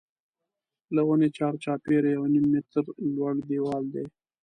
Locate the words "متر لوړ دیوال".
2.51-3.83